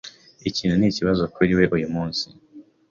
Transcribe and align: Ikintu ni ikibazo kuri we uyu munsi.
Ikintu 0.49 0.75
ni 0.77 0.87
ikibazo 0.91 1.23
kuri 1.35 1.51
we 1.57 1.65
uyu 1.75 1.87
munsi. 1.95 2.25